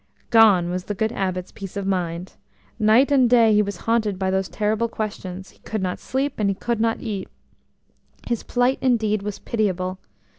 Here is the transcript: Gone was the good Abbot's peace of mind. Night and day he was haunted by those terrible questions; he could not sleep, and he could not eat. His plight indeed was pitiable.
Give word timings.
Gone 0.31 0.71
was 0.71 0.85
the 0.85 0.95
good 0.95 1.11
Abbot's 1.11 1.51
peace 1.51 1.77
of 1.77 1.85
mind. 1.85 2.33
Night 2.79 3.11
and 3.11 3.29
day 3.29 3.53
he 3.53 3.61
was 3.61 3.77
haunted 3.85 4.17
by 4.17 4.31
those 4.31 4.49
terrible 4.49 4.87
questions; 4.87 5.51
he 5.51 5.59
could 5.59 5.83
not 5.83 5.99
sleep, 5.99 6.39
and 6.39 6.49
he 6.49 6.55
could 6.55 6.79
not 6.81 7.01
eat. 7.01 7.29
His 8.25 8.41
plight 8.41 8.79
indeed 8.81 9.21
was 9.21 9.37
pitiable. 9.37 9.99